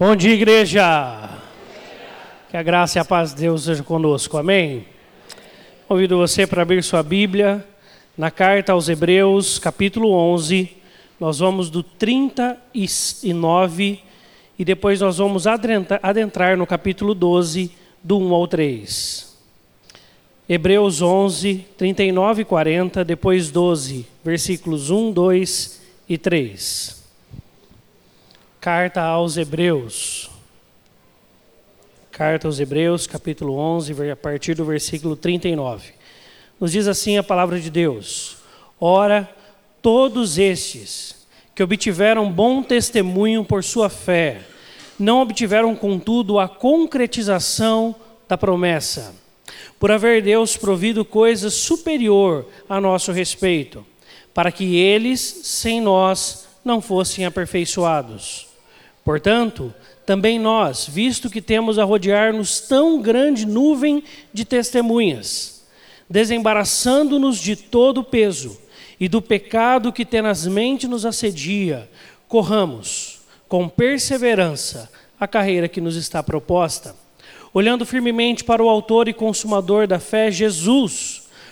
[0.00, 1.28] Bom dia, igreja.
[2.48, 4.38] Que a graça e a paz de Deus seja conosco.
[4.38, 4.86] Amém.
[5.88, 7.66] Convido você para abrir sua Bíblia
[8.16, 10.70] na carta aos Hebreus, capítulo 11.
[11.18, 13.98] Nós vamos do 39
[14.56, 19.36] e depois nós vamos adentrar no capítulo 12, do 1 ao 3.
[20.48, 26.97] Hebreus 11, 39 e 40, depois 12, versículos 1, 2 e 3.
[28.60, 30.28] Carta aos Hebreus.
[32.10, 35.92] Carta aos Hebreus, capítulo 11, a partir do versículo 39.
[36.58, 38.36] Nos diz assim a palavra de Deus:
[38.80, 39.30] Ora,
[39.80, 41.24] todos estes
[41.54, 44.40] que obtiveram bom testemunho por sua fé,
[44.98, 47.94] não obtiveram, contudo, a concretização
[48.28, 49.14] da promessa,
[49.78, 53.86] por haver Deus provido coisa superior a nosso respeito,
[54.34, 58.47] para que eles, sem nós, não fossem aperfeiçoados.
[59.08, 59.72] Portanto,
[60.04, 65.64] também nós, visto que temos a rodear-nos tão grande nuvem de testemunhas,
[66.10, 68.60] desembaraçando-nos de todo o peso
[69.00, 71.88] e do pecado que tenazmente nos assedia,
[72.28, 76.94] corramos com perseverança a carreira que nos está proposta,
[77.54, 81.27] olhando firmemente para o Autor e Consumador da fé, Jesus,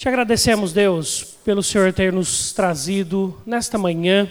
[0.00, 4.26] Te agradecemos, Deus, pelo Senhor ter nos trazido nesta manhã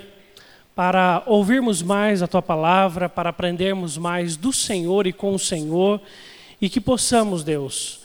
[0.75, 6.01] para ouvirmos mais a tua palavra, para aprendermos mais do Senhor e com o Senhor,
[6.59, 7.98] e que possamos, Deus,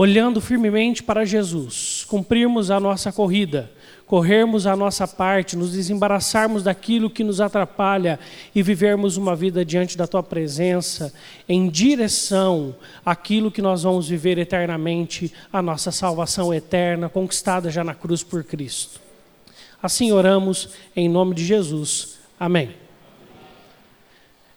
[0.00, 3.70] olhando firmemente para Jesus, cumprirmos a nossa corrida,
[4.06, 8.18] corrermos a nossa parte, nos desembaraçarmos daquilo que nos atrapalha
[8.54, 11.12] e vivermos uma vida diante da tua presença,
[11.46, 12.74] em direção
[13.04, 18.42] àquilo que nós vamos viver eternamente, a nossa salvação eterna, conquistada já na cruz por
[18.42, 19.02] Cristo.
[19.82, 22.20] Assim oramos em nome de Jesus.
[22.38, 22.70] Amém.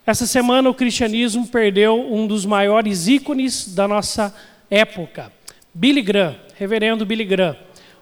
[0.06, 4.34] Essa semana o cristianismo perdeu um dos maiores ícones da nossa
[4.74, 5.32] época,
[5.72, 7.56] Billy Graham, reverendo Billy Graham.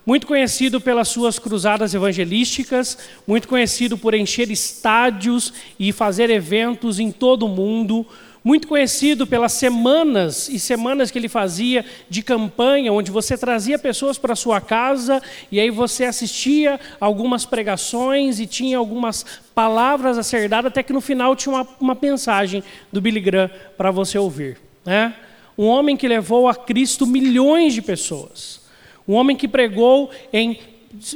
[0.06, 7.12] Muito conhecido pelas suas cruzadas evangelísticas, muito conhecido por encher estádios e fazer eventos em
[7.12, 8.08] todo o mundo,
[8.44, 14.18] muito conhecido pelas semanas e semanas que ele fazia de campanha, onde você trazia pessoas
[14.18, 15.22] para sua casa
[15.52, 20.94] e aí você assistia algumas pregações e tinha algumas palavras a ser dadas, até que
[20.94, 24.58] no final tinha uma, uma mensagem do Billy Graham para você ouvir.
[24.86, 25.14] Né?
[25.62, 28.62] Um homem que levou a Cristo milhões de pessoas.
[29.08, 30.60] Um homem que pregou em.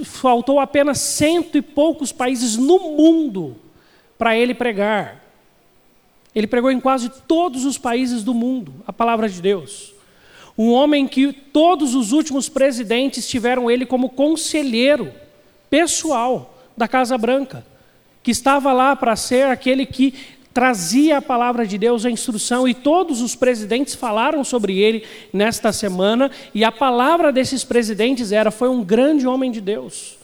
[0.04, 3.58] Faltou apenas cento e poucos países no mundo
[4.20, 5.20] para ele pregar.
[6.36, 9.96] Ele pregou em quase todos os países do mundo a palavra de Deus.
[10.56, 15.12] Um homem que todos os últimos presidentes tiveram ele como conselheiro
[15.72, 17.66] pessoal da Casa Branca,
[18.22, 20.14] que estava lá para ser aquele que
[20.56, 25.74] trazia a palavra de Deus, a instrução, e todos os presidentes falaram sobre ele nesta
[25.74, 30.18] semana, e a palavra desses presidentes era: foi um grande homem de Deus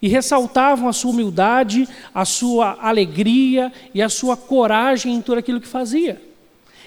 [0.00, 5.60] e ressaltavam a sua humildade, a sua alegria e a sua coragem em tudo aquilo
[5.60, 6.22] que fazia.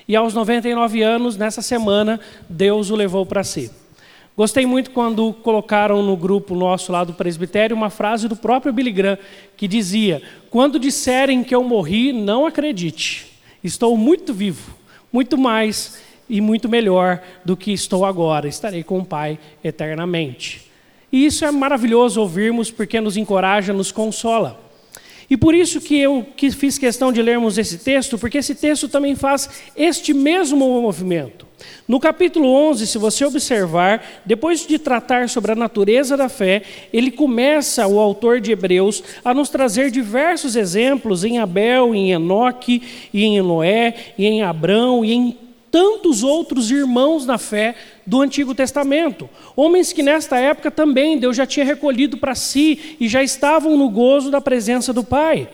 [0.07, 3.69] E aos 99 anos, nessa semana, Deus o levou para si.
[4.37, 8.91] Gostei muito quando colocaram no grupo nosso lá do presbitério uma frase do próprio Billy
[8.91, 9.17] Graham,
[9.57, 10.21] que dizia:
[10.51, 13.33] Quando disserem que eu morri, não acredite,
[13.63, 14.75] estou muito vivo,
[15.11, 15.99] muito mais
[16.29, 20.69] e muito melhor do que estou agora, estarei com o Pai eternamente.
[21.11, 24.66] E isso é maravilhoso ouvirmos porque nos encoraja, nos consola.
[25.29, 26.25] E por isso que eu
[26.57, 31.45] fiz questão de lermos esse texto, porque esse texto também faz este mesmo movimento.
[31.87, 36.61] No capítulo 11, se você observar, depois de tratar sobre a natureza da fé,
[36.93, 42.83] ele começa, o autor de Hebreus, a nos trazer diversos exemplos em Abel, em Enoque,
[43.13, 45.37] em Noé, em Abrão, e em
[45.71, 47.75] tantos outros irmãos na fé
[48.07, 49.29] do Antigo Testamento.
[49.53, 53.89] Homens que nesta época também Deus já tinha recolhido para si e já estavam no
[53.89, 55.49] gozo da presença do Pai.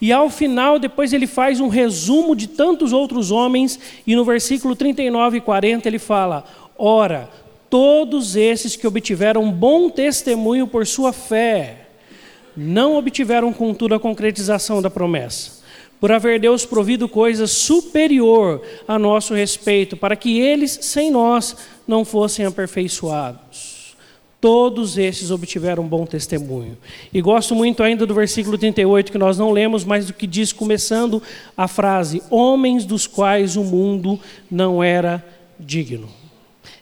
[0.00, 4.74] E ao final, depois ele faz um resumo de tantos outros homens, e no versículo
[4.74, 6.42] 39 e 40 ele fala:
[6.78, 7.28] Ora,
[7.68, 11.86] todos esses que obtiveram bom testemunho por sua fé,
[12.56, 15.59] não obtiveram, contudo, a concretização da promessa
[16.00, 21.54] por haver Deus provido coisa superior a nosso respeito, para que eles, sem nós,
[21.86, 23.94] não fossem aperfeiçoados.
[24.40, 26.78] Todos esses obtiveram bom testemunho.
[27.12, 30.50] E gosto muito ainda do versículo 38, que nós não lemos, mas do que diz,
[30.50, 31.22] começando
[31.54, 34.18] a frase: Homens dos quais o mundo
[34.50, 35.22] não era
[35.58, 36.08] digno.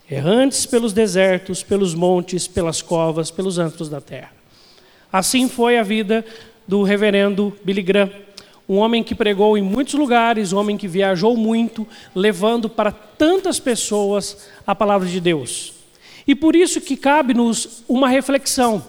[0.09, 4.31] Errantes pelos desertos, pelos montes, pelas covas, pelos antros da terra.
[5.11, 6.23] Assim foi a vida
[6.65, 8.09] do reverendo Billy Graham
[8.69, 13.59] um homem que pregou em muitos lugares, um homem que viajou muito, levando para tantas
[13.59, 15.73] pessoas a palavra de Deus.
[16.27, 18.85] E por isso que cabe-nos uma reflexão,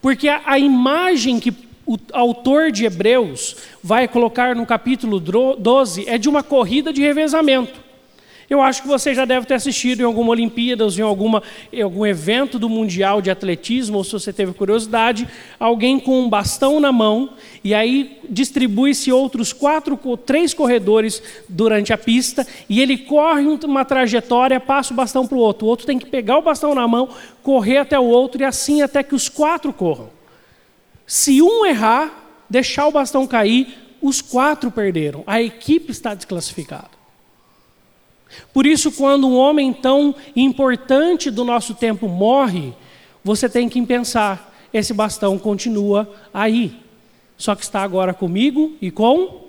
[0.00, 1.52] porque a, a imagem que
[1.84, 7.85] o autor de Hebreus vai colocar no capítulo 12 é de uma corrida de revezamento.
[8.48, 12.06] Eu acho que você já deve ter assistido em alguma Olimpíadas, em, alguma, em algum
[12.06, 15.26] evento do Mundial de Atletismo, ou se você teve curiosidade,
[15.58, 17.30] alguém com um bastão na mão,
[17.64, 24.60] e aí distribui-se outros quatro, três corredores durante a pista, e ele corre uma trajetória,
[24.60, 25.66] passa o bastão para o outro.
[25.66, 27.08] O outro tem que pegar o bastão na mão,
[27.42, 30.10] correr até o outro, e assim até que os quatro corram.
[31.04, 35.24] Se um errar, deixar o bastão cair, os quatro perderam.
[35.26, 36.95] A equipe está desclassificada.
[38.52, 42.72] Por isso, quando um homem tão importante do nosso tempo morre,
[43.22, 46.80] você tem que pensar: esse bastão continua aí,
[47.36, 49.46] só que está agora comigo e com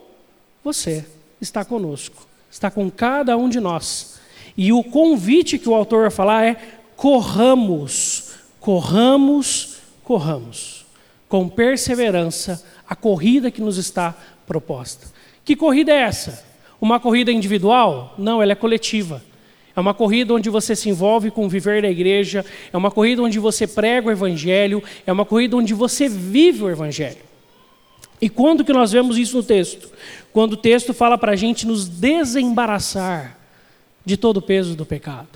[0.63, 1.05] você,
[1.39, 4.19] está conosco, está com cada um de nós.
[4.55, 6.55] E o convite que o autor vai falar é:
[6.95, 10.85] corramos, corramos, corramos,
[11.29, 14.15] com perseverança, a corrida que nos está
[14.45, 15.07] proposta.
[15.45, 16.43] Que corrida é essa?
[16.79, 18.13] Uma corrida individual?
[18.17, 19.23] Não, ela é coletiva.
[19.75, 22.43] É uma corrida onde você se envolve com o viver da igreja,
[22.73, 26.69] é uma corrida onde você prega o evangelho, é uma corrida onde você vive o
[26.69, 27.27] evangelho.
[28.19, 29.91] E quando que nós vemos isso no texto?
[30.33, 33.37] Quando o texto fala para a gente nos desembaraçar
[34.03, 35.27] de todo o peso do pecado.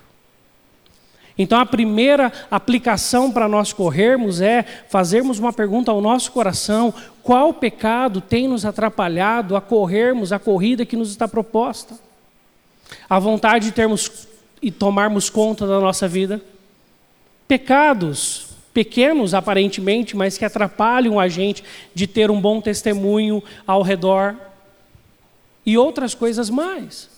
[1.37, 6.93] Então, a primeira aplicação para nós corrermos é fazermos uma pergunta ao nosso coração:
[7.23, 11.95] qual pecado tem nos atrapalhado a corrermos a corrida que nos está proposta?
[13.09, 14.27] A vontade de termos
[14.61, 16.41] e tomarmos conta da nossa vida?
[17.47, 21.63] Pecados pequenos aparentemente, mas que atrapalham a gente
[21.93, 24.35] de ter um bom testemunho ao redor
[25.65, 27.09] e outras coisas mais.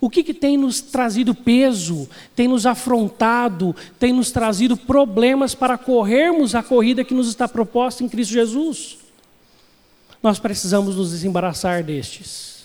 [0.00, 5.76] O que, que tem nos trazido peso, tem nos afrontado, tem nos trazido problemas para
[5.76, 8.98] corrermos a corrida que nos está proposta em Cristo Jesus?
[10.22, 12.64] Nós precisamos nos desembaraçar destes.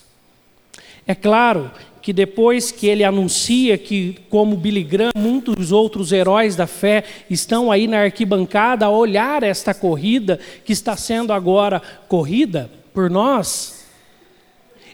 [1.05, 1.71] É claro
[2.01, 7.71] que depois que ele anuncia que, como Billy Graham, muitos outros heróis da fé estão
[7.71, 13.74] aí na arquibancada a olhar esta corrida que está sendo agora corrida por nós,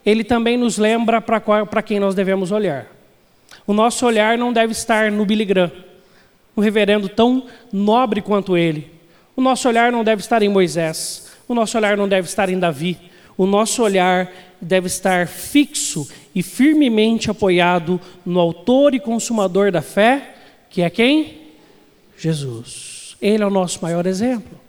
[0.05, 2.87] ele também nos lembra para quem nós devemos olhar.
[3.67, 5.71] O nosso olhar não deve estar no Billy Graham,
[6.57, 8.91] um reverendo tão nobre quanto ele.
[9.35, 11.31] O nosso olhar não deve estar em Moisés.
[11.47, 12.97] O nosso olhar não deve estar em Davi.
[13.37, 20.35] O nosso olhar deve estar fixo e firmemente apoiado no Autor e Consumador da fé,
[20.69, 21.39] que é quem?
[22.17, 23.15] Jesus.
[23.21, 24.59] Ele é o nosso maior exemplo.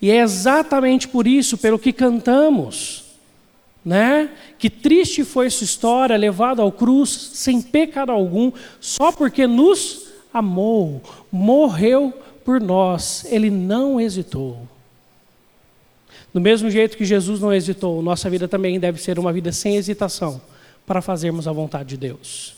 [0.00, 3.03] E é exatamente por isso, pelo que cantamos,
[3.84, 4.30] né?
[4.58, 8.50] Que triste foi sua história, levado ao cruz sem pecado algum,
[8.80, 12.12] só porque nos amou, morreu
[12.44, 14.66] por nós, ele não hesitou.
[16.32, 19.76] Do mesmo jeito que Jesus não hesitou, nossa vida também deve ser uma vida sem
[19.76, 20.40] hesitação
[20.86, 22.56] para fazermos a vontade de Deus,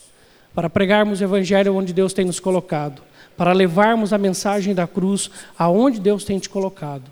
[0.55, 3.01] para pregarmos o evangelho onde Deus tem nos colocado,
[3.37, 7.11] para levarmos a mensagem da cruz aonde Deus tem te colocado.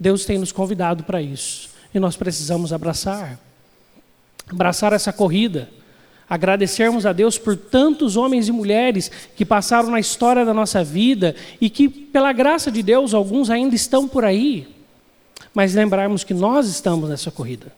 [0.00, 3.38] Deus tem nos convidado para isso e nós precisamos abraçar
[4.50, 5.68] abraçar essa corrida,
[6.28, 11.34] agradecermos a Deus por tantos homens e mulheres que passaram na história da nossa vida
[11.60, 14.68] e que, pela graça de Deus, alguns ainda estão por aí,
[15.54, 17.72] mas lembrarmos que nós estamos nessa corrida.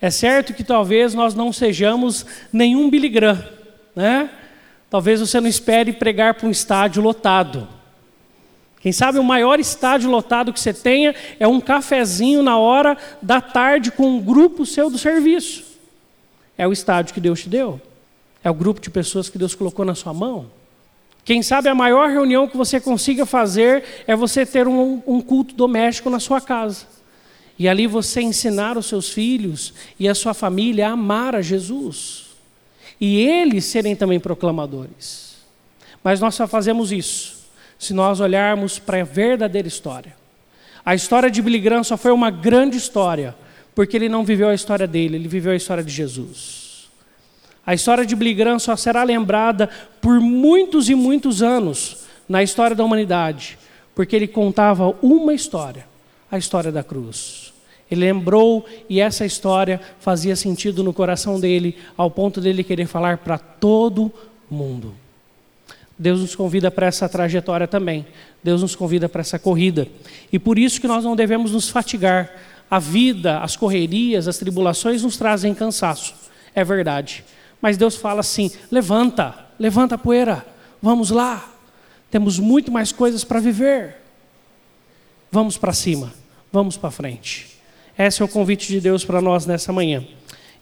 [0.00, 3.42] É certo que talvez nós não sejamos nenhum Billy Graham,
[3.94, 4.30] né?
[4.90, 7.66] Talvez você não espere pregar para um estádio lotado.
[8.80, 13.40] Quem sabe o maior estádio lotado que você tenha é um cafezinho na hora da
[13.40, 15.63] tarde com um grupo seu do serviço.
[16.56, 17.80] É o estádio que Deus te deu.
[18.42, 20.50] É o grupo de pessoas que Deus colocou na sua mão.
[21.24, 25.54] Quem sabe a maior reunião que você consiga fazer é você ter um, um culto
[25.54, 26.86] doméstico na sua casa.
[27.58, 32.26] E ali você ensinar os seus filhos e a sua família a amar a Jesus.
[33.00, 35.36] E eles serem também proclamadores.
[36.02, 37.34] Mas nós só fazemos isso
[37.78, 40.14] se nós olharmos para a verdadeira história.
[40.84, 43.34] A história de Billy Graham só foi uma grande história,
[43.74, 46.88] porque ele não viveu a história dele, ele viveu a história de Jesus.
[47.66, 49.68] A história de Billy Graham só será lembrada
[50.00, 53.58] por muitos e muitos anos na história da humanidade,
[53.94, 55.86] porque ele contava uma história,
[56.30, 57.52] a história da cruz.
[57.90, 63.18] Ele lembrou e essa história fazia sentido no coração dele, ao ponto dele querer falar
[63.18, 64.12] para todo
[64.50, 64.94] mundo.
[65.98, 68.04] Deus nos convida para essa trajetória também.
[68.42, 69.86] Deus nos convida para essa corrida.
[70.32, 72.30] E por isso que nós não devemos nos fatigar.
[72.70, 76.14] A vida, as correrias, as tribulações nos trazem cansaço.
[76.54, 77.24] É verdade.
[77.60, 80.46] Mas Deus fala assim: levanta, levanta a poeira,
[80.82, 81.50] vamos lá.
[82.10, 83.96] Temos muito mais coisas para viver.
[85.30, 86.12] Vamos para cima,
[86.52, 87.58] vamos para frente.
[87.98, 90.04] Esse é o convite de Deus para nós nessa manhã.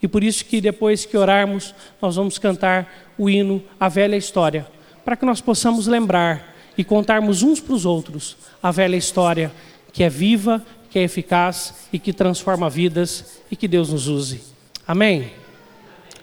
[0.03, 4.67] E por isso que depois que orarmos, nós vamos cantar o hino A Velha História,
[5.05, 9.53] para que nós possamos lembrar e contarmos uns para os outros a velha história
[9.93, 14.43] que é viva, que é eficaz e que transforma vidas e que Deus nos use.
[14.87, 15.33] Amém?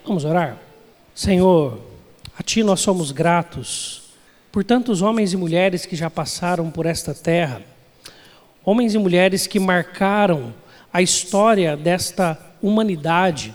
[0.06, 0.60] Vamos orar?
[1.16, 1.80] Senhor,
[2.38, 4.04] a Ti nós somos gratos
[4.52, 7.64] por tantos homens e mulheres que já passaram por esta terra,
[8.64, 10.54] homens e mulheres que marcaram
[10.94, 13.52] a história desta humanidade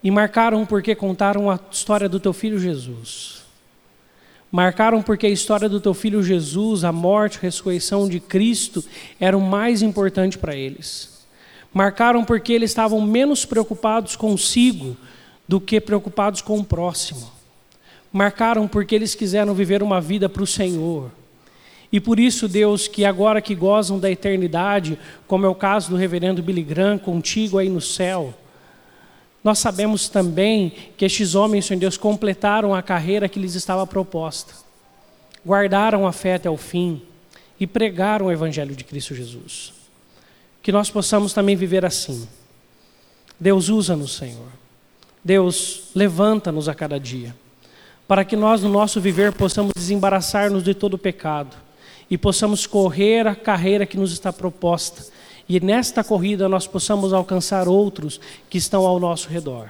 [0.00, 3.45] e marcaram porque contaram a história do teu filho Jesus.
[4.50, 8.84] Marcaram porque a história do teu filho Jesus, a morte, a ressurreição de Cristo,
[9.20, 11.24] era o mais importante para eles.
[11.72, 14.96] Marcaram porque eles estavam menos preocupados consigo
[15.46, 17.30] do que preocupados com o próximo.
[18.12, 21.10] Marcaram porque eles quiseram viver uma vida para o Senhor.
[21.92, 25.96] E por isso, Deus, que agora que gozam da eternidade, como é o caso do
[25.96, 28.34] reverendo Billy Graham, contigo aí no céu,
[29.46, 34.52] nós sabemos também que estes homens, Senhor Deus, completaram a carreira que lhes estava proposta,
[35.46, 37.00] guardaram a fé até o fim
[37.60, 39.72] e pregaram o Evangelho de Cristo Jesus.
[40.60, 42.26] Que nós possamos também viver assim.
[43.38, 44.48] Deus usa-nos, Senhor.
[45.24, 47.32] Deus levanta-nos a cada dia,
[48.08, 51.56] para que nós, no nosso viver, possamos desembaraçar-nos de todo o pecado
[52.10, 55.06] e possamos correr a carreira que nos está proposta.
[55.48, 59.68] E nesta corrida nós possamos alcançar outros que estão ao nosso redor.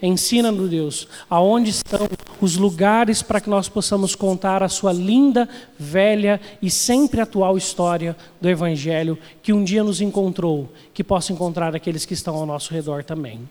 [0.00, 2.08] Ensina-nos, Deus, aonde estão
[2.40, 8.16] os lugares para que nós possamos contar a sua linda, velha e sempre atual história
[8.40, 12.72] do Evangelho que um dia nos encontrou, que possa encontrar aqueles que estão ao nosso
[12.72, 13.48] redor também.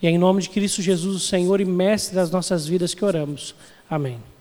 [0.00, 3.04] E é em nome de Cristo Jesus, o Senhor e Mestre das nossas vidas, que
[3.04, 3.54] oramos.
[3.88, 4.31] Amém.